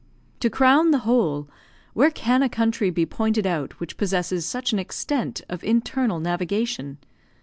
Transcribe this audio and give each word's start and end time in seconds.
To 0.39 0.49
crown 0.49 0.89
the 0.89 0.97
whole, 1.05 1.47
where 1.93 2.09
can 2.09 2.41
a 2.41 2.49
country 2.49 2.89
be 2.89 3.05
pointed 3.05 3.45
out 3.45 3.79
which 3.79 3.97
possesses 3.97 4.47
such 4.47 4.73
an 4.73 4.79
extent 4.79 5.43
of 5.47 5.63
internal 5.63 6.19
navigation? 6.19 6.97